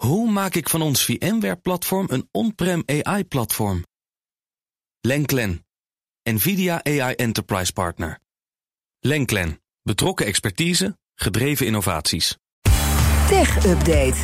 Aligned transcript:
Hoe 0.00 0.30
maak 0.30 0.54
ik 0.54 0.68
van 0.68 0.82
ons 0.82 1.04
VMware-platform 1.04 2.06
een 2.10 2.28
on-prem 2.30 2.82
AI-platform? 2.86 3.84
Lenklen, 5.00 5.66
NVIDIA 6.22 6.84
AI 6.84 7.14
Enterprise 7.14 7.72
Partner. 7.72 8.18
Lenklen, 9.00 9.60
betrokken 9.82 10.26
expertise, 10.26 10.98
gedreven 11.14 11.66
innovaties. 11.66 12.36
Tech 13.28 13.66
Update. 13.66 14.16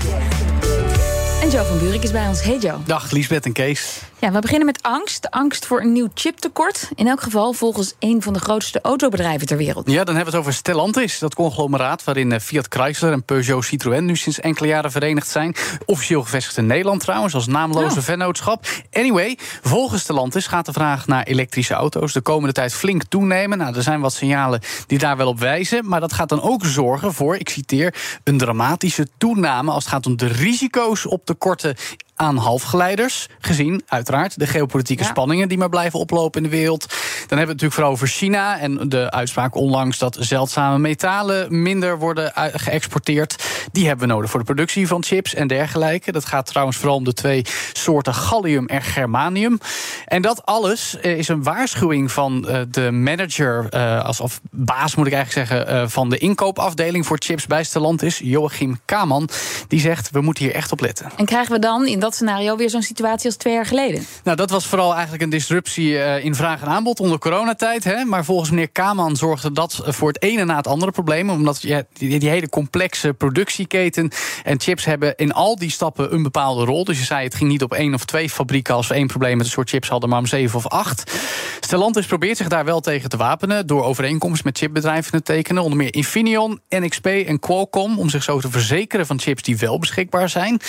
En 1.42 1.50
Joe 1.50 1.64
van 1.64 1.78
Buurik 1.78 2.02
is 2.02 2.10
bij 2.10 2.28
ons. 2.28 2.42
Hey 2.42 2.58
Joe. 2.58 2.82
Dag 2.82 3.10
Liesbeth 3.10 3.44
en 3.44 3.52
Kees. 3.52 4.02
Ja, 4.18 4.32
we 4.32 4.38
beginnen 4.40 4.66
met 4.66 4.82
angst. 4.82 5.30
Angst 5.30 5.66
voor 5.66 5.80
een 5.80 5.92
nieuw 5.92 6.08
chiptekort. 6.14 6.90
In 6.94 7.06
elk 7.06 7.20
geval 7.20 7.52
volgens 7.52 7.94
een 7.98 8.22
van 8.22 8.32
de 8.32 8.38
grootste 8.38 8.80
autobedrijven 8.82 9.46
ter 9.46 9.56
wereld. 9.56 9.90
Ja, 9.90 10.04
dan 10.04 10.14
hebben 10.14 10.24
we 10.32 10.38
het 10.38 10.48
over 10.48 10.52
Stellantis, 10.58 11.18
dat 11.18 11.34
conglomeraat 11.34 12.04
waarin 12.04 12.32
eh, 12.32 12.40
Fiat 12.40 12.66
Chrysler 12.68 13.12
en 13.12 13.24
Peugeot 13.24 13.64
Citroën 13.64 14.04
nu 14.04 14.16
sinds 14.16 14.40
enkele 14.40 14.68
jaren 14.68 14.90
verenigd 14.90 15.28
zijn. 15.28 15.54
Officieel 15.84 16.22
gevestigd 16.22 16.56
in 16.56 16.66
Nederland 16.66 17.00
trouwens, 17.00 17.34
als 17.34 17.46
naamloze 17.46 17.98
Oh. 17.98 18.04
vennootschap. 18.04 18.66
Anyway, 18.92 19.38
volgens 19.62 20.02
Stellantis 20.02 20.46
gaat 20.46 20.66
de 20.66 20.72
vraag 20.72 21.06
naar 21.06 21.22
elektrische 21.24 21.74
auto's 21.74 22.12
de 22.12 22.20
komende 22.20 22.52
tijd 22.52 22.74
flink 22.74 23.02
toenemen. 23.08 23.58
Nou, 23.58 23.76
er 23.76 23.82
zijn 23.82 24.00
wat 24.00 24.12
signalen 24.12 24.60
die 24.86 24.98
daar 24.98 25.16
wel 25.16 25.28
op 25.28 25.38
wijzen. 25.38 25.88
Maar 25.88 26.00
dat 26.00 26.12
gaat 26.12 26.28
dan 26.28 26.42
ook 26.42 26.64
zorgen 26.64 27.12
voor, 27.14 27.36
ik 27.36 27.48
citeer, 27.48 27.94
een 28.24 28.38
dramatische 28.38 29.06
toename 29.18 29.70
als 29.70 29.84
het 29.84 29.92
gaat 29.92 30.06
om 30.06 30.16
de 30.16 30.26
risico's 30.26 31.06
op 31.06 31.24
tekorten 31.24 31.76
aan 32.16 32.36
halfgeleiders. 32.36 33.28
Gezien, 33.38 33.82
uiteraard, 33.86 34.38
de 34.38 34.46
geopolitieke 34.46 35.02
Ja. 35.02 35.08
spanningen 35.08 35.48
die 35.48 35.58
maar 35.58 35.68
blijven 35.68 35.98
oplopen 35.98 36.42
in 36.44 36.50
de 36.50 36.56
wereld. 36.56 36.86
Dan 36.88 36.96
hebben 36.98 37.28
we 37.28 37.40
het 37.40 37.46
natuurlijk 37.46 37.72
vooral 37.72 37.92
over 37.92 38.08
China 38.08 38.58
en 38.58 38.88
de 38.88 39.10
uitspraak 39.10 39.54
onlangs 39.54 39.98
dat 39.98 40.16
zeldzame 40.20 40.78
metalen 40.78 41.62
minder 41.62 41.98
worden 41.98 42.32
geëxporteerd. 42.36 43.44
Die 43.72 43.86
hebben 43.86 44.08
we 44.08 44.12
nodig 44.14 44.30
voor 44.30 44.38
de 44.38 44.46
productie 44.46 44.86
van 44.86 45.02
chips 45.04 45.34
en 45.34 45.46
dergelijke. 45.46 46.12
Dat 46.12 46.24
gaat 46.24 46.46
trouwens 46.46 46.76
vooral 46.76 46.96
om 46.96 47.04
de 47.04 47.12
twee 47.12 47.44
soorten 47.72 48.14
gallium 48.14 48.66
en 48.66 48.82
germanium. 48.82 49.58
En 50.04 50.22
dat 50.22 50.46
alles 50.46 50.98
eh, 51.00 51.18
is 51.18 51.28
een 51.28 51.42
waarschuwing 51.42 52.12
van 52.12 52.48
eh, 52.48 52.60
de 52.70 52.90
manager, 52.90 53.66
eh, 53.70 54.04
als, 54.04 54.20
of 54.20 54.40
baas 54.50 54.94
moet 54.94 55.06
ik 55.06 55.12
eigenlijk 55.12 55.48
zeggen, 55.48 55.90
van 55.90 56.10
de 56.10 56.18
inkoopafdeling 56.18 57.06
voor 57.06 57.16
chips 57.20 57.46
bij 57.46 57.64
Stellantis, 57.64 58.18
Joachim 58.18 58.80
Kaman. 58.84 59.28
Die 59.68 59.80
zegt: 59.80 60.10
we 60.10 60.20
moeten 60.20 60.44
hier 60.44 60.54
echt 60.54 60.72
op 60.72 60.80
letten. 60.80 61.10
En 61.16 61.24
krijgen 61.24 61.52
we 61.52 61.58
dan 61.58 61.86
in 61.86 62.00
dat 62.00 62.05
scenario 62.14 62.56
weer 62.56 62.70
zo'n 62.70 62.82
situatie 62.82 63.26
als 63.26 63.36
twee 63.36 63.54
jaar 63.54 63.66
geleden? 63.66 64.06
Nou, 64.24 64.36
dat 64.36 64.50
was 64.50 64.66
vooral 64.66 64.92
eigenlijk 64.92 65.22
een 65.22 65.30
disruptie 65.30 65.98
eh, 65.98 66.24
in 66.24 66.34
vraag 66.34 66.60
en 66.60 66.68
aanbod 66.68 67.00
onder 67.00 67.18
coronatijd. 67.18 67.84
Hè? 67.84 68.04
Maar 68.04 68.24
volgens 68.24 68.50
meneer 68.50 68.70
Kaman 68.70 69.16
zorgde 69.16 69.52
dat 69.52 69.80
voor 69.84 70.08
het 70.08 70.22
ene 70.22 70.44
na 70.44 70.56
het 70.56 70.66
andere 70.66 70.92
probleem. 70.92 71.30
Omdat 71.30 71.62
ja, 71.62 71.82
die, 71.92 72.18
die 72.18 72.28
hele 72.28 72.48
complexe 72.48 73.14
productieketen 73.14 74.10
en 74.44 74.60
chips 74.60 74.84
hebben 74.84 75.16
in 75.16 75.32
al 75.32 75.56
die 75.56 75.70
stappen 75.70 76.14
een 76.14 76.22
bepaalde 76.22 76.64
rol. 76.64 76.84
Dus 76.84 76.98
je 76.98 77.04
zei, 77.04 77.24
het 77.24 77.34
ging 77.34 77.50
niet 77.50 77.62
op 77.62 77.74
één 77.74 77.94
of 77.94 78.04
twee 78.04 78.30
fabrieken 78.30 78.74
als 78.74 78.86
we 78.86 78.94
één 78.94 79.06
probleem 79.06 79.36
met 79.36 79.46
een 79.46 79.52
soort 79.52 79.68
chips 79.68 79.88
hadden, 79.88 80.08
maar 80.08 80.18
om 80.18 80.26
zeven 80.26 80.58
of 80.58 80.66
acht. 80.66 81.12
Stellantis 81.60 82.06
probeert 82.06 82.36
zich 82.36 82.48
daar 82.48 82.64
wel 82.64 82.80
tegen 82.80 83.08
te 83.08 83.16
wapenen 83.16 83.66
door 83.66 83.84
overeenkomsten 83.84 84.46
met 84.46 84.58
chipbedrijven 84.58 85.12
te 85.12 85.22
tekenen. 85.22 85.62
Onder 85.62 85.78
meer 85.78 85.94
Infineon, 85.94 86.60
NXP 86.68 87.06
en 87.06 87.38
Qualcomm. 87.38 87.98
Om 87.98 88.08
zich 88.08 88.22
zo 88.22 88.40
te 88.40 88.50
verzekeren 88.50 89.06
van 89.06 89.20
chips 89.20 89.42
die 89.42 89.56
wel 89.56 89.78
beschikbaar 89.78 90.28
zijn. 90.28 90.60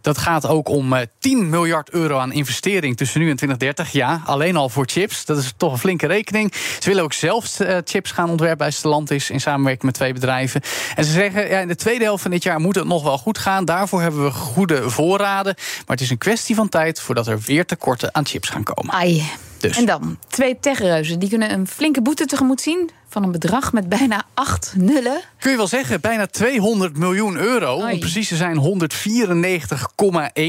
Dat 0.00 0.18
gaat 0.18 0.46
ook 0.46 0.68
om 0.68 0.83
eh, 0.92 1.06
10 1.18 1.48
miljard 1.48 1.90
euro 1.90 2.18
aan 2.18 2.32
investering 2.32 2.96
tussen 2.96 3.20
nu 3.20 3.30
en 3.30 3.36
2030. 3.36 3.92
Ja, 3.92 4.22
alleen 4.24 4.56
al 4.56 4.68
voor 4.68 4.84
chips. 4.86 5.24
Dat 5.24 5.38
is 5.38 5.52
toch 5.56 5.72
een 5.72 5.78
flinke 5.78 6.06
rekening. 6.06 6.52
Ze 6.54 6.88
willen 6.88 7.02
ook 7.02 7.12
zelf 7.12 7.60
eh, 7.60 7.78
chips 7.84 8.10
gaan 8.10 8.30
ontwerpen 8.30 8.58
bij 8.58 8.70
Stellantis 8.70 9.30
in 9.30 9.40
samenwerking 9.40 9.84
met 9.84 9.94
twee 9.94 10.12
bedrijven. 10.12 10.60
En 10.94 11.04
ze 11.04 11.12
zeggen, 11.12 11.48
ja, 11.48 11.58
in 11.58 11.68
de 11.68 11.76
tweede 11.76 12.04
helft 12.04 12.22
van 12.22 12.30
dit 12.30 12.42
jaar 12.42 12.60
moet 12.60 12.74
het 12.74 12.86
nog 12.86 13.02
wel 13.02 13.18
goed 13.18 13.38
gaan. 13.38 13.64
Daarvoor 13.64 14.00
hebben 14.00 14.24
we 14.24 14.30
goede 14.30 14.90
voorraden. 14.90 15.54
Maar 15.56 15.96
het 15.96 16.00
is 16.00 16.10
een 16.10 16.18
kwestie 16.18 16.54
van 16.54 16.68
tijd 16.68 17.00
voordat 17.00 17.26
er 17.26 17.38
weer 17.40 17.66
tekorten 17.66 18.14
aan 18.14 18.26
chips 18.26 18.48
gaan 18.48 18.62
komen. 18.62 18.94
Ai. 18.94 19.22
Dus. 19.58 19.76
En 19.76 19.86
dan, 19.86 20.18
twee 20.28 20.58
techreuzen. 20.60 21.18
Die 21.18 21.28
kunnen 21.28 21.52
een 21.52 21.66
flinke 21.66 22.02
boete 22.02 22.26
tegemoet 22.26 22.60
zien 22.60 22.90
van 23.14 23.22
een 23.22 23.32
bedrag 23.32 23.72
met 23.72 23.88
bijna 23.88 24.22
acht 24.34 24.72
nullen. 24.76 25.20
Kun 25.38 25.50
je 25.50 25.56
wel 25.56 25.66
zeggen, 25.66 26.00
bijna 26.00 26.26
200 26.26 26.96
miljoen 26.96 27.36
euro. 27.36 27.80
Oei. 27.82 27.92
Om 27.92 27.98
precies 27.98 28.28
te 28.28 28.36
zijn 28.36 28.56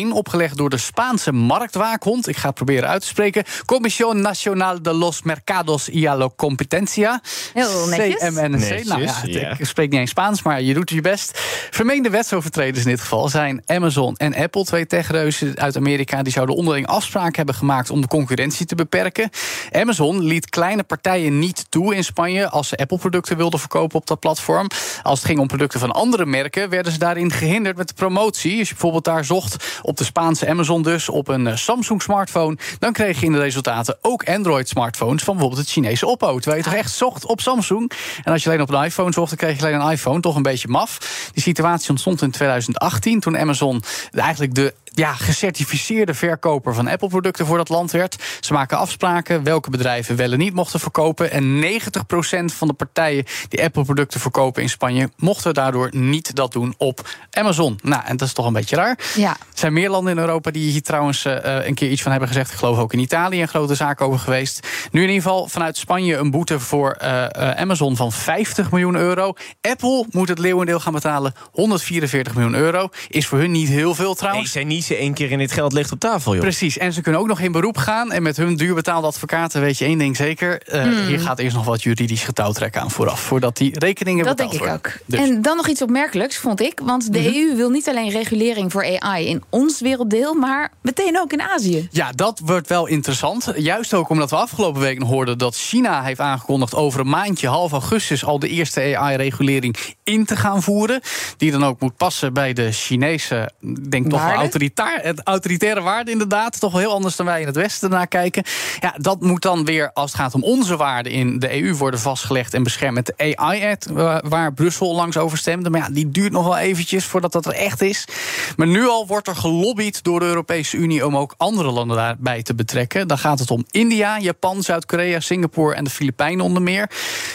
194,1 0.10 0.14
opgelegd 0.14 0.58
door 0.58 0.70
de 0.70 0.78
Spaanse 0.78 1.32
marktwaakhond. 1.32 2.28
Ik 2.28 2.38
ga 2.38 2.46
het 2.48 2.56
proberen 2.56 2.90
uit 2.90 3.02
te 3.02 3.08
spreken. 3.08 3.44
Comisión 3.66 4.22
Nacional 4.22 4.82
de 4.82 4.94
los 4.94 5.22
Mercados 5.24 5.90
y 5.90 6.06
a 6.08 6.16
la 6.18 6.30
Competencia. 6.36 7.22
Heel 7.54 7.88
netjes. 7.88 8.30
CMNC. 8.30 8.50
Netjes, 8.50 8.88
nou 8.88 9.02
ja, 9.02 9.14
het- 9.22 9.34
ja. 9.34 9.56
ik 9.58 9.66
spreek 9.66 9.90
niet 9.92 10.00
eens 10.00 10.10
Spaans, 10.10 10.42
maar 10.44 10.62
je 10.62 10.74
doet 10.74 10.90
je 10.90 11.02
best. 11.02 11.40
Vermeende 11.72 12.10
wetsovertreders 12.10 12.84
in 12.86 12.90
dit 12.92 13.02
geval 13.02 13.30
zijn 13.30 13.62
Amazon 13.66 14.16
en 14.16 14.36
Apple. 14.36 14.64
Twee 14.66 14.86
techreuzen 14.86 15.58
uit 15.58 15.78
Amerika. 15.78 16.24
Die 16.24 16.34
zouden 16.34 16.56
onderling 16.56 16.88
afspraken 16.88 17.36
hebben 17.36 17.56
gemaakt 17.56 17.90
om 17.90 18.02
de 18.02 18.08
concurrentie 18.08 18.66
te 18.66 18.76
beperken. 18.76 19.30
Amazon 19.72 20.24
liet 20.24 20.50
kleine 20.50 20.84
partijen 20.84 21.40
niet 21.40 21.66
toe 21.70 21.96
in 21.96 22.04
Spanje 22.04 22.50
als 22.56 22.68
ze 22.68 22.78
Apple-producten 22.78 23.38
wilden 23.38 23.60
verkopen 23.60 24.00
op 24.00 24.08
dat 24.08 24.20
platform. 24.20 24.68
Als 25.04 25.20
het 25.20 25.28
ging 25.28 25.40
om 25.40 25.48
producten 25.48 25.80
van 25.80 25.92
andere 25.92 26.26
merken, 26.26 26.70
werden 26.70 26.92
ze 26.92 26.98
daarin 26.98 27.32
gehinderd 27.32 27.78
met 27.78 27.88
de 27.88 27.94
promotie. 27.94 28.60
Als 28.60 28.68
je 28.68 28.74
bijvoorbeeld 28.74 29.04
daar 29.04 29.26
zocht 29.26 29.80
op 29.82 29.98
de 29.98 30.04
Spaanse 30.04 30.48
Amazon, 30.48 30.84
dus 30.84 31.10
op 31.10 31.28
een 31.28 31.48
eh, 31.48 31.56
Samsung-smartphone, 31.56 32.58
dan 32.80 32.94
kreeg 32.94 33.20
je 33.20 33.26
in 33.26 33.32
de 33.32 33.40
resultaten 33.40 33.98
ook 34.02 34.30
Android-smartphones 34.30 35.24
van 35.24 35.34
bijvoorbeeld 35.34 35.62
het 35.62 35.72
Chinese 35.72 36.08
Oppo. 36.08 36.40
Terwijl 36.40 36.58
je 36.58 36.70
toch 36.70 36.80
echt 36.80 36.92
zocht 36.92 37.26
op 37.26 37.42
Samsung. 37.42 37.92
En 38.24 38.32
als 38.32 38.44
je 38.44 38.50
alleen 38.50 38.62
op 38.62 38.70
een 38.70 38.84
iPhone 38.84 39.12
zocht, 39.12 39.30
dan 39.30 39.38
kreeg 39.38 39.60
je 39.60 39.66
alleen 39.66 39.82
een 39.82 39.92
iPhone. 39.92 40.20
Toch 40.20 40.36
een 40.36 40.42
beetje 40.42 40.68
maf. 40.68 40.98
Die 41.34 41.44
situatie 41.44 41.90
ontstond 41.90 42.22
in 42.22 42.32
2018 42.32 43.20
toen 43.20 43.38
Amazon 43.38 43.84
eigenlijk 44.12 44.56
de 44.56 44.74
ja, 44.96 45.14
gecertificeerde 45.14 46.14
verkoper 46.14 46.74
van 46.74 46.88
Apple-producten 46.88 47.46
voor 47.46 47.58
dat 47.58 47.70
land 47.70 47.92
werd. 47.92 48.24
Ze 48.40 48.54
maken 48.54 48.78
afspraken 48.78 49.44
welke 49.44 49.70
bedrijven 49.70 50.16
wel 50.16 50.32
en 50.32 50.38
niet 50.38 50.54
mochten 50.54 50.80
verkopen. 50.80 51.32
En 51.32 51.64
90% 51.64 52.45
van 52.54 52.68
de 52.68 52.74
partijen 52.74 53.24
die 53.50 53.64
Apple-producten 53.64 54.20
verkopen 54.20 54.62
in 54.62 54.70
Spanje 54.70 55.10
mochten 55.18 55.54
daardoor 55.54 55.90
niet 55.92 56.36
dat 56.36 56.52
doen 56.52 56.74
op 56.78 57.08
Amazon. 57.32 57.80
Nou, 57.84 58.02
en 58.06 58.18
dat 58.18 58.28
is 58.28 58.34
toch 58.34 58.46
een 58.46 58.54
beetje 58.54 58.76
raar. 58.76 59.00
Ja. 59.16 59.30
Er 59.30 59.38
zijn 59.54 59.74
meer 59.74 59.90
landen 59.90 60.14
in 60.14 60.20
Europa 60.20 60.52
die 60.52 60.72
hier 60.72 60.82
trouwens 60.82 61.26
eh, 61.26 61.58
eh, 61.58 61.68
een 61.68 61.74
keer 61.76 61.90
iets 61.90 62.02
van 62.02 62.12
hebben 62.12 62.30
gezegd. 62.30 62.52
Ik 62.52 62.58
geloof 62.58 62.78
ook 62.78 62.94
in 62.94 63.00
Italië 63.00 63.42
een 63.42 63.48
grote 63.48 63.76
zaak 63.76 64.02
over 64.02 64.20
geweest. 64.20 64.68
Nu 64.92 65.02
in 65.02 65.08
ieder 65.10 65.22
geval 65.24 65.48
vanuit 65.48 65.78
Spanje 65.78 66.16
een 66.18 66.32
boete 66.32 66.60
voor 66.60 66.92
eh, 66.92 67.24
eh, 67.24 67.50
Amazon 67.62 67.96
van 67.96 68.12
50 68.12 68.72
miljoen 68.72 68.96
euro. 68.96 69.34
Apple 69.62 70.06
moet 70.12 70.30
het 70.30 70.40
leeuwendeel 70.40 70.80
gaan 70.80 70.94
betalen 70.94 71.34
144 71.52 72.34
miljoen 72.36 72.56
euro. 72.56 72.90
Is 73.08 73.28
voor 73.28 73.38
hun 73.38 73.52
niet 73.52 73.68
heel 73.70 73.96
veel 73.96 74.14
trouwens. 74.16 74.52
zijn 74.52 74.68
niet 74.68 74.84
ze 74.84 74.96
één 74.96 75.14
keer 75.14 75.32
in 75.32 75.38
dit 75.38 75.52
geld 75.52 75.74
ligt 75.74 75.92
op 75.92 76.00
tafel, 76.00 76.32
joh. 76.34 76.42
Precies, 76.42 76.78
en 76.78 76.94
ze 76.94 77.02
kunnen 77.02 77.22
ook 77.22 77.28
nog 77.28 77.40
in 77.40 77.52
beroep 77.52 77.78
gaan. 77.78 78.12
En 78.12 78.24
met 78.24 78.38
hun 78.38 78.56
duur 78.56 78.76
betaalde 78.76 79.08
advocaten 79.08 79.62
weet 79.62 79.78
je 79.78 79.86
één 79.86 79.98
ding 79.98 80.16
zeker. 80.16 80.62
eh, 80.62 80.84
Hier 81.08 81.20
gaat 81.20 81.40
eerst 81.40 81.56
nog 81.56 81.66
wat 81.66 81.84
juridisch 81.84 82.24
getouwtrek 82.36 82.78
aan 82.78 82.92
vooraf. 82.92 83.20
Voordat 83.20 83.58
die 83.58 83.80
rekeningen 83.80 84.26
Dat 84.26 84.38
denk 84.38 84.52
betaald 84.52 84.70
ik 84.70 84.76
ook. 84.76 84.84
worden. 84.84 85.02
Dus. 85.06 85.20
Mhm. 85.20 85.30
En 85.30 85.42
dan 85.42 85.56
nog 85.56 85.68
iets 85.68 85.82
opmerkelijks, 85.82 86.38
vond 86.38 86.62
ik. 86.62 86.80
Want 86.84 87.14
de 87.14 87.36
EU 87.36 87.56
wil 87.56 87.70
niet 87.70 87.90
alleen 87.90 88.10
regulering 88.10 88.72
voor 88.72 89.00
AI 89.00 89.28
in 89.28 89.44
ons 89.50 89.82
werelddeel, 89.82 90.34
maar 90.34 90.72
meteen 90.82 91.20
ook 91.20 91.34
in 91.34 91.42
Azië. 91.42 91.88
Ja, 91.92 92.12
dat 92.12 92.42
wordt 92.44 92.68
wel 92.68 92.88
interessant. 92.88 93.52
Juist 93.56 93.94
ook 93.94 94.10
omdat 94.10 94.30
we 94.30 94.36
afgelopen 94.36 94.82
week 94.82 95.00
nog 95.00 95.10
hoorden 95.10 95.38
dat 95.38 95.56
China 95.56 96.04
heeft 96.04 96.20
aangekondigd 96.20 96.76
over 96.76 97.00
een 97.00 97.10
maandje, 97.10 97.48
half 97.48 97.72
augustus, 97.72 98.26
al 98.26 98.40
de 98.40 98.50
eerste 98.50 98.98
AI-regulering 98.98 99.76
in 100.04 100.26
te 100.26 100.36
gaan 100.36 100.64
voeren. 100.64 101.02
Die 101.38 101.52
dan 101.52 101.66
ook 101.66 101.80
moet 101.80 101.98
passen 101.98 102.34
bij 102.34 102.54
de 102.54 102.72
Chinese, 102.72 103.52
denk 103.90 104.10
toch 104.10 104.24
wel 104.26 104.34
autoritair, 104.34 105.00
het 105.02 105.22
autoritaire 105.24 105.82
waarden 105.82 106.14
inderdaad. 106.14 106.60
Toch 106.60 106.72
wel 106.72 106.82
heel 106.82 106.92
anders 106.94 107.16
dan 107.16 107.26
wij 107.26 107.40
in 107.42 107.48
het 107.48 107.56
Westen 107.56 107.90
naar 107.90 108.08
kijken. 108.08 108.44
Ja, 108.80 108.94
dat 108.98 109.22
moet 109.22 109.42
dan 109.42 109.66
weer, 109.66 109.92
als 109.94 110.12
het 110.12 110.22
gaat 110.22 110.34
om 110.34 110.44
onze 110.44 110.78
waarden 110.78 111.12
in 111.12 111.40
de 111.40 111.62
EU, 111.62 111.76
worden 111.76 112.00
vastgelegd 112.16 112.54
en 112.54 112.64
beschermd 112.64 112.96
met 112.96 113.06
de 113.06 113.36
AI-act, 113.36 113.86
waar- 114.30 114.54
Brussel 114.54 114.96
langs 114.96 115.18
over 115.18 115.38
stemde. 115.38 115.70
Maar 115.70 115.80
ja, 115.82 115.90
die 115.90 116.10
duurt 116.10 116.32
nog 116.32 116.44
wel 116.44 116.58
eventjes 116.58 117.06
voordat 117.06 117.32
dat 117.32 117.46
er 117.46 117.54
echt 117.54 117.82
is. 117.82 118.08
Maar 118.56 118.68
nu 118.68 118.88
al 118.88 119.08
wordt 119.08 119.28
er 119.28 119.36
gelobbyd 119.36 120.04
door 120.04 120.20
de 120.20 120.26
Europese 120.26 120.78
Unie 120.78 121.06
om 121.06 121.18
ook 121.18 121.34
andere 121.38 121.72
landen 121.72 121.98
daarbij 121.98 122.44
te 122.44 122.56
betrekken. 122.56 123.08
Dan 123.08 123.18
gaat 123.18 123.40
het 123.40 123.52
om 123.52 123.66
India, 123.72 124.20
Japan, 124.20 124.64
Zuid-Korea, 124.64 125.20
Singapore 125.20 125.76
en 125.76 125.84
de 125.84 125.90
Filipijnen 125.90 126.46
onder 126.46 126.62
meer. 126.62 126.90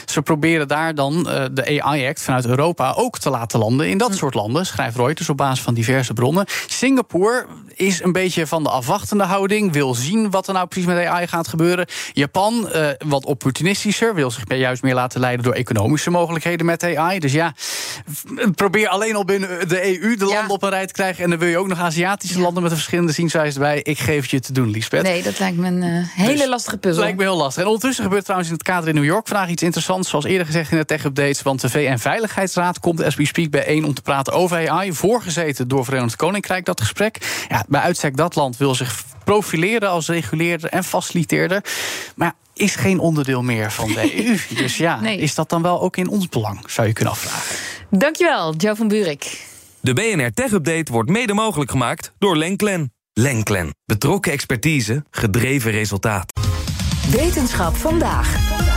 Ze 0.06 0.22
proberen 0.22 0.68
daar 0.68 0.94
dan 0.94 1.28
eh, 1.28 1.44
de 1.52 1.82
AI-act 1.82 2.22
vanuit 2.22 2.46
Europa 2.46 2.92
ook 2.96 3.18
te 3.18 3.30
laten 3.30 3.58
landen 3.58 3.88
in 3.88 3.98
dat 3.98 4.14
soort 4.14 4.34
landen, 4.34 4.66
schrijft 4.66 4.96
Reuters 4.96 5.28
op 5.28 5.36
basis 5.36 5.64
van 5.64 5.74
diverse 5.74 6.12
bronnen. 6.12 6.44
Singapore 6.66 7.46
is 7.80 8.02
een 8.02 8.12
beetje 8.12 8.46
van 8.46 8.62
de 8.62 8.70
afwachtende 8.70 9.24
houding. 9.24 9.72
Wil 9.72 9.94
zien 9.94 10.30
wat 10.30 10.48
er 10.48 10.54
nou 10.54 10.66
precies 10.66 10.88
met 10.88 11.06
AI 11.06 11.26
gaat 11.26 11.48
gebeuren. 11.48 11.86
Japan, 12.12 12.68
uh, 12.74 12.88
wat 12.98 13.24
opportunistischer. 13.24 14.14
Wil 14.14 14.30
zich 14.30 14.42
juist 14.46 14.82
meer 14.82 14.94
laten 14.94 15.20
leiden 15.20 15.44
door 15.44 15.54
economische 15.54 16.10
mogelijkheden 16.10 16.66
met 16.66 16.84
AI. 16.84 17.18
Dus 17.18 17.32
ja, 17.32 17.54
probeer 18.54 18.88
alleen 18.88 19.14
al 19.14 19.24
binnen 19.24 19.68
de 19.68 20.00
EU 20.00 20.16
de 20.16 20.24
landen 20.24 20.50
op 20.50 20.62
een 20.62 20.70
rij 20.70 20.86
te 20.86 20.92
krijgen. 20.92 21.24
En 21.24 21.30
dan 21.30 21.38
wil 21.38 21.48
je 21.48 21.58
ook 21.58 21.68
nog 21.68 21.78
Aziatische 21.78 22.40
landen 22.40 22.62
met 22.62 22.72
verschillende 22.72 23.12
zienswijze 23.12 23.54
erbij. 23.54 23.80
Ik 23.82 23.98
geef 23.98 24.22
het 24.22 24.30
je 24.30 24.40
te 24.40 24.52
doen, 24.52 24.70
Lisbeth. 24.70 25.02
Nee, 25.02 25.22
dat 25.22 25.38
lijkt 25.38 25.56
me 25.56 25.66
een 25.66 25.82
uh, 25.82 26.04
hele 26.08 26.36
dus, 26.36 26.46
lastige 26.46 26.76
puzzel. 26.76 26.96
Dat 26.96 27.04
lijkt 27.04 27.18
me 27.18 27.24
heel 27.24 27.36
lastig. 27.36 27.62
En 27.62 27.68
ondertussen 27.68 28.04
gebeurt 28.04 28.22
trouwens 28.24 28.50
in 28.50 28.56
het 28.56 28.66
kader 28.66 28.88
in 28.88 28.94
New 28.94 29.04
York 29.04 29.28
vandaag 29.28 29.48
iets 29.48 29.62
interessants. 29.62 30.08
Zoals 30.08 30.24
eerder 30.24 30.46
gezegd 30.46 30.72
in 30.72 30.78
de 30.78 30.84
tech-updates. 30.84 31.42
Want 31.42 31.60
de 31.60 31.70
VN-veiligheidsraad 31.70 32.78
komt 32.78 33.02
as 33.02 33.14
we 33.14 33.26
speak 33.26 33.50
bijeen 33.50 33.84
om 33.84 33.94
te 33.94 34.02
praten 34.02 34.32
over 34.32 34.70
AI. 34.70 34.92
Voorgezeten 34.92 35.68
door 35.68 35.84
Verenigd 35.84 36.16
Koninkrijk 36.16 36.64
dat 36.64 36.80
gesprek. 36.80 37.44
Ja, 37.48 37.64
bij 37.70 37.80
uitstek 37.80 38.16
dat 38.16 38.34
land 38.34 38.56
wil 38.56 38.74
zich 38.74 39.04
profileren 39.24 39.88
als 39.88 40.08
reguleerder 40.08 40.70
en 40.70 40.84
faciliteerder. 40.84 41.64
Maar 42.14 42.32
is 42.54 42.74
geen 42.74 42.98
onderdeel 42.98 43.42
meer 43.42 43.72
van 43.72 43.92
de 43.92 44.14
EU. 44.26 44.38
Dus 44.56 44.76
ja, 44.76 45.06
is 45.06 45.34
dat 45.34 45.48
dan 45.48 45.62
wel 45.62 45.80
ook 45.80 45.96
in 45.96 46.08
ons 46.08 46.28
belang, 46.28 46.70
zou 46.70 46.86
je 46.86 46.92
kunnen 46.92 47.12
afvragen. 47.12 47.56
Dankjewel, 47.90 48.54
Joe 48.54 48.76
van 48.76 48.88
Buurik. 48.88 49.46
De 49.80 49.92
BNR 49.92 50.32
Tech 50.32 50.52
Update 50.52 50.92
wordt 50.92 51.10
mede 51.10 51.34
mogelijk 51.34 51.70
gemaakt 51.70 52.12
door 52.18 52.36
Lenklen. 52.36 52.92
Lenklen. 53.12 53.74
Betrokken 53.84 54.32
expertise, 54.32 55.04
gedreven 55.10 55.70
resultaat. 55.70 56.32
Wetenschap 57.10 57.76
vandaag. 57.76 58.69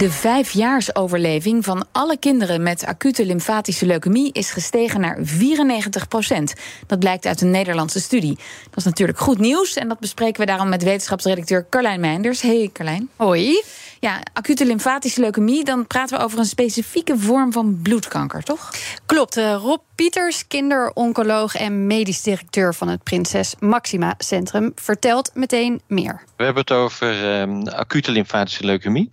De 0.00 0.10
vijfjaarsoverleving 0.10 1.64
van 1.64 1.86
alle 1.92 2.16
kinderen 2.18 2.62
met 2.62 2.84
acute 2.84 3.26
lymfatische 3.26 3.86
leukemie 3.86 4.32
is 4.32 4.50
gestegen 4.50 5.00
naar 5.00 5.18
94 5.22 6.08
procent. 6.08 6.54
Dat 6.86 6.98
blijkt 6.98 7.26
uit 7.26 7.40
een 7.40 7.50
Nederlandse 7.50 8.00
studie. 8.00 8.38
Dat 8.64 8.76
is 8.76 8.84
natuurlijk 8.84 9.18
goed 9.18 9.38
nieuws 9.38 9.76
en 9.76 9.88
dat 9.88 9.98
bespreken 9.98 10.40
we 10.40 10.46
daarom 10.46 10.68
met 10.68 10.82
wetenschapsredacteur 10.82 11.66
Carlijn 11.70 12.00
Meinders. 12.00 12.40
Hey 12.40 12.70
Carlijn. 12.72 13.08
Hoi. 13.16 13.62
Ja, 14.00 14.20
acute 14.32 14.66
lymfatische 14.66 15.20
leukemie, 15.20 15.64
dan 15.64 15.86
praten 15.86 16.18
we 16.18 16.24
over 16.24 16.38
een 16.38 16.44
specifieke 16.44 17.18
vorm 17.18 17.52
van 17.52 17.80
bloedkanker, 17.82 18.42
toch? 18.42 18.70
Klopt. 19.06 19.36
Uh, 19.36 19.54
Rob 19.54 19.80
Pieters, 19.94 20.46
kinderoncoloog 20.46 21.54
en 21.54 21.86
medisch 21.86 22.22
directeur 22.22 22.74
van 22.74 22.88
het 22.88 23.02
Prinses 23.02 23.54
Maxima 23.58 24.14
Centrum, 24.18 24.72
vertelt 24.74 25.30
meteen 25.34 25.80
meer. 25.86 26.22
We 26.36 26.44
hebben 26.44 26.62
het 26.62 26.72
over 26.72 27.46
uh, 27.48 27.62
acute 27.64 28.10
lymfatische 28.10 28.64
leukemie. 28.64 29.08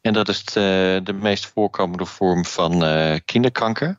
En 0.00 0.12
dat 0.12 0.28
is 0.28 0.44
de, 0.44 1.00
de 1.04 1.12
meest 1.12 1.46
voorkomende 1.46 2.06
vorm 2.06 2.44
van 2.44 2.84
uh, 2.84 3.14
kinderkanker. 3.24 3.96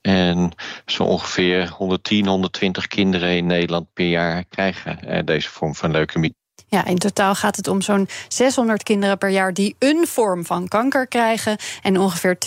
En 0.00 0.52
zo 0.86 1.02
ongeveer 1.02 1.68
110, 1.68 2.26
120 2.26 2.86
kinderen 2.86 3.36
in 3.36 3.46
Nederland 3.46 3.86
per 3.92 4.08
jaar 4.08 4.44
krijgen 4.44 4.98
uh, 5.04 5.18
deze 5.24 5.48
vorm 5.50 5.74
van 5.74 5.90
leukemie. 5.90 6.34
Ja, 6.68 6.84
in 6.84 6.98
totaal 6.98 7.34
gaat 7.34 7.56
het 7.56 7.68
om 7.68 7.80
zo'n 7.80 8.08
600 8.28 8.82
kinderen 8.82 9.18
per 9.18 9.28
jaar 9.28 9.54
die 9.54 9.76
een 9.78 10.06
vorm 10.06 10.46
van 10.46 10.68
kanker 10.68 11.06
krijgen. 11.06 11.56
En 11.82 11.98
ongeveer 11.98 12.38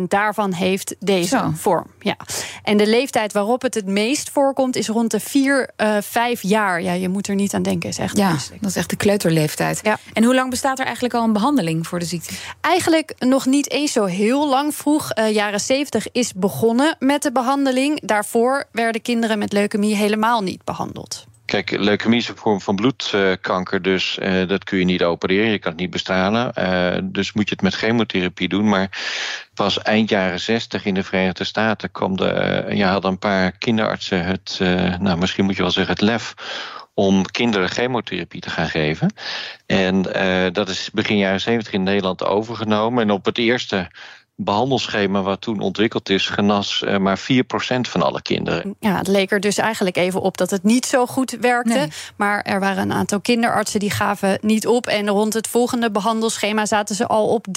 20% 0.00 0.02
daarvan 0.08 0.52
heeft 0.52 0.94
deze 0.98 1.50
vorm. 1.54 1.86
Ja. 1.98 2.16
En 2.62 2.76
de 2.76 2.86
leeftijd 2.86 3.32
waarop 3.32 3.62
het 3.62 3.74
het 3.74 3.86
meest 3.86 4.30
voorkomt 4.30 4.76
is 4.76 4.88
rond 4.88 5.10
de 5.10 5.20
4, 5.20 5.70
uh, 5.76 5.96
5 6.00 6.42
jaar. 6.42 6.82
Ja, 6.82 6.92
je 6.92 7.08
moet 7.08 7.28
er 7.28 7.34
niet 7.34 7.54
aan 7.54 7.62
denken. 7.62 7.88
Is 7.88 7.98
echt 7.98 8.16
ja, 8.16 8.30
dat 8.60 8.70
is 8.70 8.76
echt 8.76 8.90
de 8.90 8.96
kleuterleeftijd. 8.96 9.80
Ja. 9.82 9.98
En 10.12 10.24
hoe 10.24 10.34
lang 10.34 10.50
bestaat 10.50 10.78
er 10.78 10.84
eigenlijk 10.84 11.14
al 11.14 11.24
een 11.24 11.32
behandeling 11.32 11.86
voor 11.86 11.98
de 11.98 12.04
ziekte? 12.04 12.34
Eigenlijk 12.60 13.14
nog 13.18 13.46
niet 13.46 13.70
eens 13.70 13.92
zo 13.92 14.04
heel 14.04 14.48
lang 14.48 14.74
vroeg. 14.74 15.16
Uh, 15.18 15.32
jaren 15.32 15.60
70 15.60 16.12
is 16.12 16.32
begonnen 16.34 16.96
met 16.98 17.22
de 17.22 17.32
behandeling. 17.32 18.00
Daarvoor 18.00 18.64
werden 18.72 19.02
kinderen 19.02 19.38
met 19.38 19.52
leukemie 19.52 19.96
helemaal 19.96 20.42
niet 20.42 20.64
behandeld. 20.64 21.26
Kijk, 21.44 21.70
leukemie 21.70 22.18
is 22.18 22.28
een 22.28 22.36
vorm 22.36 22.60
van 22.60 22.76
bloedkanker, 22.76 23.82
dus 23.82 24.18
uh, 24.22 24.48
dat 24.48 24.64
kun 24.64 24.78
je 24.78 24.84
niet 24.84 25.02
opereren, 25.02 25.50
je 25.50 25.58
kan 25.58 25.72
het 25.72 25.80
niet 25.80 25.90
bestralen. 25.90 26.52
Uh, 26.58 27.02
dus 27.04 27.32
moet 27.32 27.48
je 27.48 27.54
het 27.54 27.62
met 27.62 27.74
chemotherapie 27.74 28.48
doen. 28.48 28.68
Maar 28.68 29.00
pas 29.54 29.82
eind 29.82 30.08
jaren 30.08 30.40
60 30.40 30.84
in 30.84 30.94
de 30.94 31.02
Verenigde 31.02 31.44
Staten 31.44 31.90
kwam 31.90 32.16
de, 32.16 32.64
uh, 32.68 32.90
hadden 32.90 33.10
een 33.10 33.18
paar 33.18 33.52
kinderartsen 33.52 34.24
het, 34.24 34.58
nou 35.00 35.18
misschien 35.18 35.44
moet 35.44 35.56
je 35.56 35.62
wel 35.62 35.70
zeggen, 35.70 35.92
het 35.92 36.02
lef 36.02 36.34
om 36.94 37.24
kinderen 37.24 37.68
chemotherapie 37.68 38.40
te 38.40 38.50
gaan 38.50 38.68
geven. 38.68 39.14
En 39.66 40.02
dat 40.52 40.68
is 40.68 40.90
begin 40.92 41.16
jaren 41.16 41.40
70 41.40 41.72
in 41.72 41.82
Nederland 41.82 42.24
overgenomen. 42.24 43.02
En 43.02 43.10
op 43.10 43.24
het 43.24 43.38
eerste 43.38 43.90
behandelschema 44.44 45.22
wat 45.22 45.40
toen 45.40 45.60
ontwikkeld 45.60 46.08
is, 46.08 46.26
genas 46.26 46.82
uh, 46.86 46.96
maar 46.96 47.20
4% 47.20 47.22
van 47.80 48.02
alle 48.02 48.22
kinderen. 48.22 48.74
Ja, 48.80 48.96
het 48.96 49.08
leek 49.08 49.30
er 49.30 49.40
dus 49.40 49.58
eigenlijk 49.58 49.96
even 49.96 50.20
op 50.20 50.36
dat 50.36 50.50
het 50.50 50.62
niet 50.62 50.86
zo 50.86 51.06
goed 51.06 51.36
werkte. 51.40 51.88
Maar 52.16 52.42
er 52.42 52.60
waren 52.60 52.82
een 52.82 52.92
aantal 52.92 53.20
kinderartsen 53.20 53.80
die 53.80 53.90
gaven 53.90 54.38
niet 54.40 54.66
op. 54.66 54.86
En 54.86 55.08
rond 55.08 55.34
het 55.34 55.48
volgende 55.48 55.90
behandelschema 55.90 56.66
zaten 56.66 56.94
ze 56.94 57.06
al 57.06 57.28
op 57.28 57.46
30%. 57.46 57.50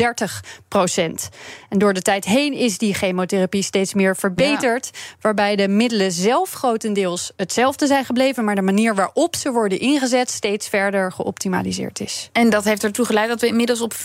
En 1.69 1.77
door 1.77 1.93
de 1.93 2.01
tijd 2.01 2.25
heen 2.25 2.53
is 2.53 2.77
die 2.77 2.93
chemotherapie 2.93 3.63
steeds 3.63 3.93
meer 3.93 4.15
verbeterd. 4.15 4.89
Waarbij 5.21 5.55
de 5.55 5.67
middelen 5.67 6.11
zelf 6.11 6.51
grotendeels 6.51 7.31
hetzelfde 7.35 7.87
zijn 7.87 8.05
gebleven. 8.05 8.43
Maar 8.43 8.55
de 8.55 8.61
manier 8.61 8.95
waarop 8.95 9.35
ze 9.35 9.51
worden 9.51 9.79
ingezet 9.79 10.29
steeds 10.29 10.67
verder 10.67 11.11
geoptimaliseerd 11.11 11.99
is. 11.99 12.29
En 12.31 12.49
dat 12.49 12.63
heeft 12.63 12.83
ertoe 12.83 13.05
geleid 13.05 13.29
dat 13.29 13.41
we 13.41 13.47
inmiddels 13.47 13.81
op 13.81 13.93
94% 13.93 13.97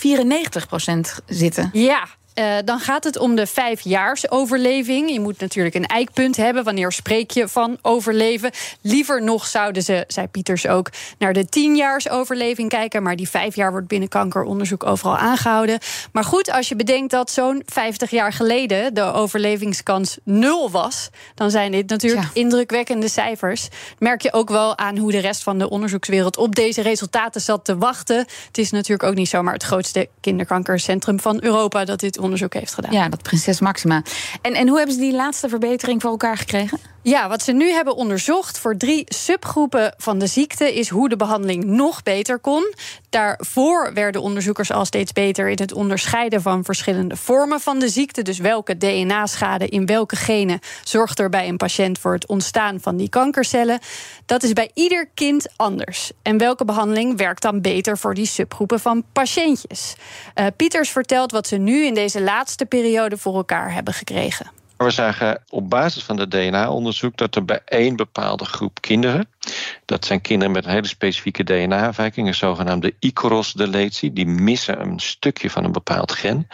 zitten. 1.25 1.69
Ja, 1.73 2.07
uh, 2.35 2.55
dan 2.65 2.79
gaat 2.79 3.03
het 3.03 3.17
om 3.17 3.35
de 3.35 3.47
vijfjaarsoverleving. 3.47 5.11
Je 5.11 5.19
moet 5.19 5.39
natuurlijk 5.39 5.75
een 5.75 5.85
eikpunt 5.85 6.37
hebben. 6.37 6.63
Wanneer 6.63 6.91
spreek 6.91 7.31
je 7.31 7.47
van 7.47 7.77
overleven? 7.81 8.51
Liever 8.81 9.23
nog 9.23 9.45
zouden 9.45 9.83
ze, 9.83 10.03
zei 10.07 10.27
Pieters 10.27 10.67
ook, 10.67 10.89
naar 11.17 11.33
de 11.33 11.45
tienjaarsoverleving 11.45 12.69
kijken. 12.69 13.03
Maar 13.03 13.15
die 13.15 13.29
vijf 13.29 13.55
jaar 13.55 13.71
wordt 13.71 13.87
binnen 13.87 14.09
kankeronderzoek 14.09 14.85
overal 14.85 15.17
aangehouden. 15.17 15.79
Maar 16.11 16.23
goed, 16.23 16.51
als 16.51 16.69
je 16.69 16.75
bedenkt 16.75 17.11
dat 17.11 17.31
zo'n 17.31 17.63
50 17.65 18.09
jaar 18.09 18.33
geleden 18.33 18.93
de 18.93 19.01
overlevingskans 19.01 20.17
nul 20.23 20.71
was, 20.71 21.09
dan 21.35 21.51
zijn 21.51 21.71
dit 21.71 21.89
natuurlijk 21.89 22.27
indrukwekkende 22.33 23.09
cijfers. 23.09 23.67
Merk 23.99 24.21
je 24.21 24.33
ook 24.33 24.49
wel 24.49 24.77
aan 24.77 24.97
hoe 24.97 25.11
de 25.11 25.19
rest 25.19 25.43
van 25.43 25.57
de 25.57 25.69
onderzoekswereld 25.69 26.37
op 26.37 26.55
deze 26.55 26.81
resultaten 26.81 27.41
zat 27.41 27.65
te 27.65 27.77
wachten. 27.77 28.17
Het 28.17 28.57
is 28.57 28.71
natuurlijk 28.71 29.09
ook 29.09 29.15
niet 29.15 29.29
zomaar 29.29 29.53
het 29.53 29.63
grootste 29.63 30.09
kinderkankercentrum 30.21 31.19
van 31.19 31.43
Europa 31.43 31.85
dat 31.85 31.99
dit 31.99 32.19
onderzoek 32.21 32.53
heeft 32.53 32.73
gedaan. 32.73 32.93
Ja, 32.93 33.09
dat 33.09 33.23
prinses 33.23 33.59
Maxima. 33.59 34.03
En, 34.41 34.53
en 34.53 34.67
hoe 34.67 34.77
hebben 34.77 34.95
ze 34.95 35.01
die 35.01 35.13
laatste 35.13 35.49
verbetering 35.49 36.01
voor 36.01 36.11
elkaar 36.11 36.37
gekregen? 36.37 36.79
Ja, 37.03 37.29
wat 37.29 37.41
ze 37.41 37.51
nu 37.51 37.71
hebben 37.71 37.95
onderzocht 37.95 38.59
voor 38.59 38.77
drie 38.77 39.03
subgroepen 39.05 39.93
van 39.97 40.19
de 40.19 40.27
ziekte 40.27 40.73
is 40.73 40.89
hoe 40.89 41.09
de 41.09 41.15
behandeling 41.15 41.63
nog 41.63 42.03
beter 42.03 42.39
kon. 42.39 42.73
Daarvoor 43.09 43.93
werden 43.93 44.21
onderzoekers 44.21 44.71
al 44.71 44.85
steeds 44.85 45.13
beter 45.13 45.49
in 45.49 45.57
het 45.59 45.73
onderscheiden 45.73 46.41
van 46.41 46.63
verschillende 46.63 47.15
vormen 47.15 47.59
van 47.59 47.79
de 47.79 47.89
ziekte. 47.89 48.21
Dus 48.21 48.37
welke 48.37 48.77
DNA-schade 48.77 49.67
in 49.67 49.85
welke 49.85 50.15
genen 50.15 50.59
zorgt 50.83 51.19
er 51.19 51.29
bij 51.29 51.47
een 51.47 51.57
patiënt 51.57 51.99
voor 51.99 52.13
het 52.13 52.27
ontstaan 52.27 52.79
van 52.79 52.97
die 52.97 53.09
kankercellen. 53.09 53.79
Dat 54.25 54.43
is 54.43 54.53
bij 54.53 54.71
ieder 54.73 55.09
kind 55.13 55.47
anders. 55.55 56.11
En 56.21 56.37
welke 56.37 56.65
behandeling 56.65 57.17
werkt 57.17 57.41
dan 57.41 57.61
beter 57.61 57.97
voor 57.97 58.13
die 58.13 58.25
subgroepen 58.25 58.79
van 58.79 59.03
patiëntjes? 59.13 59.95
Uh, 60.35 60.45
Pieters 60.55 60.89
vertelt 60.89 61.31
wat 61.31 61.47
ze 61.47 61.57
nu 61.57 61.85
in 61.85 61.93
deze 61.93 62.10
laatste 62.19 62.65
periode 62.65 63.17
voor 63.17 63.35
elkaar 63.35 63.73
hebben 63.73 63.93
gekregen. 63.93 64.51
We 64.77 64.91
zagen 64.91 65.43
op 65.49 65.69
basis 65.69 66.03
van 66.03 66.19
het 66.19 66.31
DNA-onderzoek 66.31 67.17
dat 67.17 67.35
er 67.35 67.45
bij 67.45 67.61
één 67.65 67.95
bepaalde 67.95 68.45
groep 68.45 68.81
kinderen, 68.81 69.29
dat 69.85 70.05
zijn 70.05 70.21
kinderen 70.21 70.53
met 70.53 70.65
een 70.65 70.71
hele 70.71 70.87
specifieke 70.87 71.43
DNA-afwijking, 71.43 72.27
een 72.27 72.35
zogenaamde 72.35 72.93
Icoros-deletie, 72.99 74.13
die 74.13 74.25
missen 74.25 74.81
een 74.81 74.99
stukje 74.99 75.49
van 75.49 75.63
een 75.63 75.71
bepaald 75.71 76.11
gen, 76.11 76.47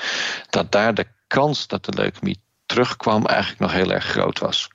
dat 0.49 0.71
daar 0.71 0.93
de 0.93 1.05
kans 1.27 1.67
dat 1.67 1.85
de 1.85 1.93
leukemie 1.93 2.39
terugkwam 2.65 3.25
eigenlijk 3.25 3.59
nog 3.59 3.71
heel 3.71 3.91
erg 3.91 4.05
groot 4.05 4.39
was. 4.39 4.69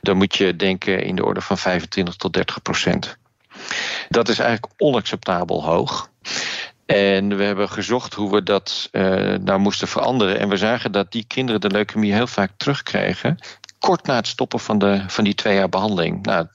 Dan 0.00 0.16
moet 0.16 0.36
je 0.36 0.56
denken 0.56 1.04
in 1.04 1.16
de 1.16 1.24
orde 1.24 1.40
van 1.40 1.58
25 1.58 2.16
tot 2.16 2.32
30 2.32 2.62
procent. 2.62 3.16
Dat 4.08 4.28
is 4.28 4.38
eigenlijk 4.38 4.72
onacceptabel 4.76 5.64
hoog. 5.64 6.10
En 6.96 7.36
we 7.36 7.42
hebben 7.44 7.68
gezocht 7.68 8.14
hoe 8.14 8.30
we 8.30 8.42
dat 8.42 8.88
uh, 8.92 9.34
nou 9.34 9.58
moesten 9.58 9.88
veranderen. 9.88 10.38
En 10.38 10.48
we 10.48 10.56
zagen 10.56 10.92
dat 10.92 11.12
die 11.12 11.24
kinderen 11.24 11.60
de 11.60 11.70
leukemie 11.70 12.12
heel 12.12 12.26
vaak 12.26 12.50
terugkregen. 12.56 13.38
Kort 13.78 14.06
na 14.06 14.14
het 14.14 14.26
stoppen 14.26 14.60
van, 14.60 14.78
de, 14.78 15.04
van 15.06 15.24
die 15.24 15.34
twee 15.34 15.54
jaar 15.54 15.68
behandeling. 15.68 16.22
Nou, 16.24 16.46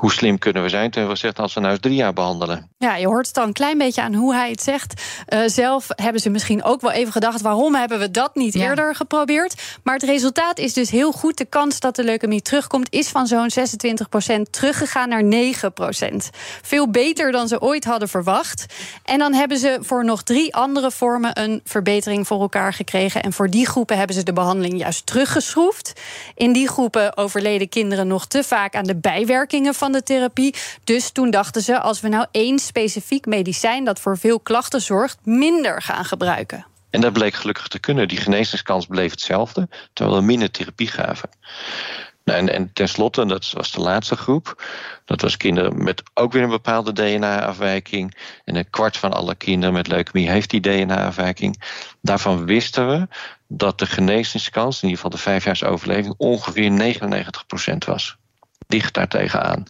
hoe 0.00 0.12
slim 0.12 0.38
kunnen 0.38 0.62
we 0.62 0.68
zijn? 0.68 0.90
Toen 0.90 0.92
hebben 0.92 1.12
we 1.12 1.20
gezegd, 1.20 1.38
als 1.38 1.54
we 1.54 1.60
nou 1.60 1.72
eens 1.72 1.82
drie 1.82 1.94
jaar 1.94 2.12
behandelen. 2.12 2.68
Ja, 2.78 2.96
je 2.96 3.06
hoort 3.06 3.26
het 3.26 3.38
al 3.38 3.44
een 3.44 3.52
klein 3.52 3.78
beetje 3.78 4.02
aan 4.02 4.14
hoe 4.14 4.34
hij 4.34 4.50
het 4.50 4.62
zegt. 4.62 5.02
Uh, 5.28 5.40
zelf 5.46 5.86
hebben 5.88 6.20
ze 6.20 6.30
misschien 6.30 6.62
ook 6.62 6.80
wel 6.80 6.90
even 6.90 7.12
gedacht... 7.12 7.40
waarom 7.40 7.74
hebben 7.74 7.98
we 7.98 8.10
dat 8.10 8.34
niet 8.34 8.54
eerder 8.54 8.94
geprobeerd? 8.94 9.62
Maar 9.82 9.94
het 9.94 10.02
resultaat 10.02 10.58
is 10.58 10.72
dus 10.72 10.90
heel 10.90 11.12
goed. 11.12 11.38
De 11.38 11.44
kans 11.44 11.80
dat 11.80 11.96
de 11.96 12.04
leukemie 12.04 12.42
terugkomt 12.42 12.92
is 12.92 13.08
van 13.08 13.26
zo'n 13.26 13.50
26% 14.38 14.50
teruggegaan 14.50 15.08
naar 15.08 15.22
9% 15.22 16.16
Veel 16.62 16.90
beter 16.90 17.32
dan 17.32 17.48
ze 17.48 17.60
ooit 17.60 17.84
hadden 17.84 18.08
verwacht. 18.08 18.66
En 19.04 19.18
dan 19.18 19.32
hebben 19.32 19.58
ze 19.58 19.78
voor 19.80 20.04
nog 20.04 20.22
drie 20.22 20.54
andere 20.54 20.90
vormen... 20.90 21.40
een 21.40 21.60
verbetering 21.64 22.26
voor 22.26 22.40
elkaar 22.40 22.72
gekregen. 22.72 23.22
En 23.22 23.32
voor 23.32 23.50
die 23.50 23.66
groepen 23.66 23.96
hebben 23.96 24.16
ze 24.16 24.22
de 24.22 24.32
behandeling 24.32 24.78
juist 24.78 25.06
teruggeschroefd. 25.06 25.92
In 26.34 26.52
die 26.52 26.68
groepen 26.68 27.16
overleden 27.16 27.68
kinderen 27.68 28.06
nog 28.06 28.26
te 28.26 28.44
vaak 28.44 28.74
aan 28.74 28.84
de 28.84 28.96
bijwerkingen 28.96 29.74
van 29.74 29.89
de 29.92 30.02
therapie. 30.02 30.54
Dus 30.84 31.10
toen 31.10 31.30
dachten 31.30 31.62
ze, 31.62 31.80
als 31.80 32.00
we 32.00 32.08
nou 32.08 32.26
één 32.30 32.58
specifiek 32.58 33.26
medicijn 33.26 33.84
dat 33.84 34.00
voor 34.00 34.18
veel 34.18 34.40
klachten 34.40 34.80
zorgt, 34.80 35.18
minder 35.24 35.82
gaan 35.82 36.04
gebruiken. 36.04 36.66
En 36.90 37.00
dat 37.00 37.12
bleek 37.12 37.34
gelukkig 37.34 37.68
te 37.68 37.78
kunnen. 37.78 38.08
Die 38.08 38.18
genezingskans 38.18 38.86
bleef 38.86 39.10
hetzelfde, 39.10 39.68
terwijl 39.92 40.18
we 40.18 40.24
minder 40.24 40.50
therapie 40.50 40.88
gaven. 40.88 41.28
Nou, 42.24 42.38
en, 42.38 42.54
en 42.54 42.72
tenslotte, 42.72 43.26
dat 43.26 43.50
was 43.50 43.72
de 43.72 43.80
laatste 43.80 44.16
groep. 44.16 44.62
Dat 45.04 45.20
was 45.20 45.36
kinderen 45.36 45.82
met 45.82 46.02
ook 46.14 46.32
weer 46.32 46.42
een 46.42 46.48
bepaalde 46.48 46.92
DNA-afwijking. 46.92 48.16
En 48.44 48.56
een 48.56 48.70
kwart 48.70 48.96
van 48.96 49.12
alle 49.12 49.34
kinderen 49.34 49.74
met 49.74 49.88
leukemie 49.88 50.30
heeft 50.30 50.50
die 50.50 50.60
DNA-afwijking. 50.60 51.62
Daarvan 52.02 52.44
wisten 52.44 52.88
we 52.88 53.08
dat 53.48 53.78
de 53.78 53.86
genezingskans, 53.86 54.82
in 54.82 54.88
ieder 54.88 54.96
geval 54.96 55.16
de 55.18 55.22
vijfjaars 55.22 55.64
overleving, 55.64 56.14
ongeveer 56.16 56.94
99% 57.74 57.76
was. 57.86 58.16
Dicht 58.70 58.94
daar 58.94 59.08
tegenaan. 59.08 59.64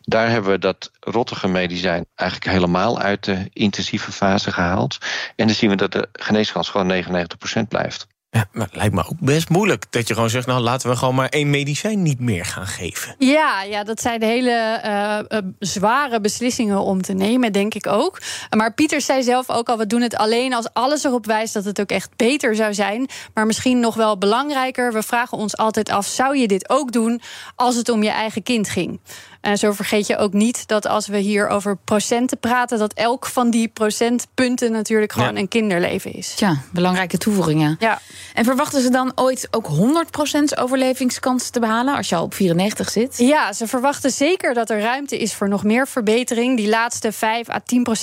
Daar 0.00 0.30
hebben 0.30 0.50
we 0.50 0.58
dat 0.58 0.90
rottige 1.00 1.48
medicijn 1.48 2.06
eigenlijk 2.14 2.50
helemaal 2.50 3.00
uit 3.00 3.24
de 3.24 3.50
intensieve 3.52 4.12
fase 4.12 4.52
gehaald. 4.52 4.98
En 5.36 5.46
dan 5.46 5.56
zien 5.56 5.70
we 5.70 5.76
dat 5.76 5.92
de 5.92 6.08
geneeskans 6.12 6.68
gewoon 6.68 7.04
99% 7.04 7.68
blijft. 7.68 8.06
Ja, 8.32 8.46
maar 8.52 8.66
het 8.66 8.76
lijkt 8.76 8.94
me 8.94 9.04
ook 9.04 9.20
best 9.20 9.48
moeilijk 9.48 9.86
dat 9.90 10.08
je 10.08 10.14
gewoon 10.14 10.30
zegt... 10.30 10.46
nou, 10.46 10.60
laten 10.60 10.90
we 10.90 10.96
gewoon 10.96 11.14
maar 11.14 11.28
één 11.28 11.50
medicijn 11.50 12.02
niet 12.02 12.20
meer 12.20 12.44
gaan 12.44 12.66
geven. 12.66 13.14
Ja, 13.18 13.62
ja 13.62 13.84
dat 13.84 14.00
zijn 14.00 14.22
hele 14.22 14.80
uh, 14.84 15.38
zware 15.58 16.20
beslissingen 16.20 16.80
om 16.80 17.02
te 17.02 17.12
nemen, 17.12 17.52
denk 17.52 17.74
ik 17.74 17.86
ook. 17.86 18.20
Maar 18.56 18.74
Pieter 18.74 19.00
zei 19.00 19.22
zelf 19.22 19.50
ook 19.50 19.68
al, 19.68 19.78
we 19.78 19.86
doen 19.86 20.00
het 20.00 20.16
alleen 20.16 20.54
als 20.54 20.68
alles 20.72 21.04
erop 21.04 21.26
wijst... 21.26 21.54
dat 21.54 21.64
het 21.64 21.80
ook 21.80 21.90
echt 21.90 22.10
beter 22.16 22.56
zou 22.56 22.74
zijn. 22.74 23.08
Maar 23.34 23.46
misschien 23.46 23.80
nog 23.80 23.94
wel 23.94 24.18
belangrijker, 24.18 24.92
we 24.92 25.02
vragen 25.02 25.38
ons 25.38 25.56
altijd 25.56 25.90
af... 25.90 26.06
zou 26.06 26.36
je 26.36 26.48
dit 26.48 26.68
ook 26.68 26.92
doen 26.92 27.20
als 27.54 27.76
het 27.76 27.88
om 27.88 28.02
je 28.02 28.10
eigen 28.10 28.42
kind 28.42 28.68
ging? 28.68 29.00
En 29.40 29.58
zo 29.58 29.72
vergeet 29.72 30.06
je 30.06 30.16
ook 30.16 30.32
niet 30.32 30.68
dat 30.68 30.86
als 30.86 31.06
we 31.06 31.18
hier 31.18 31.48
over 31.48 31.76
procenten 31.76 32.38
praten, 32.38 32.78
dat 32.78 32.92
elk 32.92 33.26
van 33.26 33.50
die 33.50 33.68
procentpunten 33.68 34.72
natuurlijk 34.72 35.12
gewoon 35.12 35.36
een 35.36 35.48
kinderleven 35.48 36.12
is. 36.12 36.34
Ja, 36.36 36.56
belangrijke 36.72 37.18
toevoegingen. 37.18 37.76
Ja. 37.78 38.00
En 38.34 38.44
verwachten 38.44 38.82
ze 38.82 38.90
dan 38.90 39.12
ooit 39.14 39.48
ook 39.50 39.68
100% 39.68 40.58
overlevingskans 40.58 41.50
te 41.50 41.60
behalen 41.60 41.96
als 41.96 42.08
je 42.08 42.16
al 42.16 42.22
op 42.22 42.34
94 42.34 42.90
zit? 42.90 43.18
Ja, 43.18 43.52
ze 43.52 43.66
verwachten 43.66 44.10
zeker 44.10 44.54
dat 44.54 44.70
er 44.70 44.80
ruimte 44.80 45.18
is 45.18 45.34
voor 45.34 45.48
nog 45.48 45.64
meer 45.64 45.88
verbetering. 45.88 46.56
Die 46.56 46.68
laatste 46.68 47.12
5 47.12 47.48
à 47.48 47.60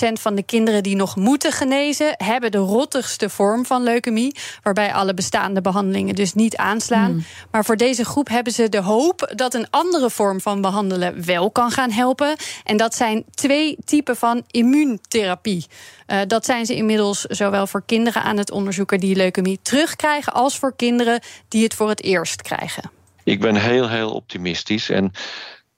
10% 0.08 0.12
van 0.12 0.34
de 0.34 0.42
kinderen 0.42 0.82
die 0.82 0.96
nog 0.96 1.16
moeten 1.16 1.52
genezen, 1.52 2.14
hebben 2.16 2.50
de 2.50 2.58
rottigste 2.58 3.28
vorm 3.28 3.66
van 3.66 3.82
leukemie, 3.82 4.36
waarbij 4.62 4.92
alle 4.92 5.14
bestaande 5.14 5.60
behandelingen 5.60 6.14
dus 6.14 6.34
niet 6.34 6.56
aanslaan. 6.56 7.10
Hmm. 7.10 7.24
Maar 7.50 7.64
voor 7.64 7.76
deze 7.76 8.04
groep 8.04 8.28
hebben 8.28 8.52
ze 8.52 8.68
de 8.68 8.80
hoop 8.80 9.32
dat 9.34 9.54
een 9.54 9.66
andere 9.70 10.10
vorm 10.10 10.40
van 10.40 10.60
behandelen 10.60 11.24
wel 11.28 11.50
kan 11.50 11.70
gaan 11.70 11.90
helpen. 11.90 12.36
En 12.64 12.76
dat 12.76 12.94
zijn 12.94 13.24
twee 13.34 13.76
typen 13.84 14.16
van 14.16 14.44
immuuntherapie. 14.50 15.66
Uh, 16.06 16.20
dat 16.26 16.44
zijn 16.44 16.66
ze 16.66 16.74
inmiddels 16.74 17.20
zowel 17.20 17.66
voor 17.66 17.82
kinderen 17.86 18.22
aan 18.22 18.36
het 18.36 18.50
onderzoeken 18.50 19.00
die 19.00 19.16
leukemie 19.16 19.58
terugkrijgen, 19.62 20.32
als 20.32 20.58
voor 20.58 20.76
kinderen 20.76 21.20
die 21.48 21.62
het 21.62 21.74
voor 21.74 21.88
het 21.88 22.02
eerst 22.02 22.42
krijgen. 22.42 22.90
Ik 23.24 23.40
ben 23.40 23.56
heel, 23.56 23.88
heel 23.88 24.10
optimistisch. 24.10 24.90
En 24.90 25.12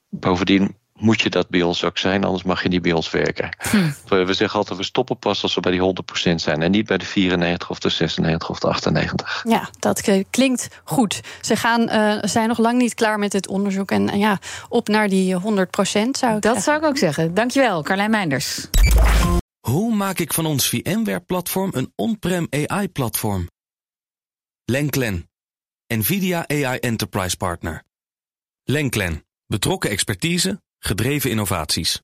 bovendien 0.09 0.75
moet 1.01 1.21
je 1.21 1.29
dat 1.29 1.49
bij 1.49 1.61
ons 1.61 1.83
ook 1.83 1.97
zijn, 1.97 2.23
anders 2.23 2.43
mag 2.43 2.63
je 2.63 2.69
niet 2.69 2.81
bij 2.81 2.91
ons 2.91 3.11
werken. 3.11 3.49
Hm. 3.57 3.91
We, 4.25 4.33
zeggen 4.33 4.59
altijd, 4.59 4.77
we 4.77 4.83
stoppen 4.83 5.17
pas 5.17 5.43
als 5.43 5.55
we 5.55 5.61
bij 5.61 5.71
die 5.71 5.81
100% 6.31 6.35
zijn. 6.35 6.61
En 6.61 6.71
niet 6.71 6.85
bij 6.85 6.97
de 6.97 7.05
94 7.05 7.69
of 7.69 7.79
de 7.79 7.89
96 7.89 8.49
of 8.49 8.59
de 8.59 8.67
98. 8.67 9.43
Ja, 9.47 9.69
dat 9.79 10.25
klinkt 10.29 10.67
goed. 10.83 11.21
Ze 11.41 11.55
gaan, 11.55 11.81
uh, 11.81 12.17
zijn 12.21 12.47
nog 12.47 12.57
lang 12.57 12.77
niet 12.77 12.93
klaar 12.93 13.19
met 13.19 13.33
het 13.33 13.47
onderzoek. 13.47 13.91
En 13.91 14.07
uh, 14.07 14.19
ja, 14.19 14.39
op 14.69 14.87
naar 14.87 15.09
die 15.09 15.35
100% 15.35 15.39
zou 15.41 15.55
ik 16.01 16.11
Dat 16.11 16.41
zeggen. 16.41 16.61
zou 16.61 16.77
ik 16.77 16.85
ook 16.85 16.97
zeggen. 16.97 17.33
Dankjewel, 17.33 17.83
Carlijn 17.83 18.11
Meinders. 18.11 18.67
Hoe 19.59 19.95
maak 19.95 20.19
ik 20.19 20.33
van 20.33 20.45
ons 20.45 20.69
VMware-platform 20.69 21.69
een 21.73 21.93
on-prem 21.95 22.47
AI-platform? 22.49 23.47
Lenklen, 24.65 25.29
NVIDIA 25.87 26.47
AI 26.47 26.77
Enterprise 26.79 27.37
Partner. 27.37 27.83
Lenklen, 28.63 29.25
betrokken 29.47 29.89
expertise, 29.89 30.61
gedreven 30.83 31.29
innovaties. 31.29 32.01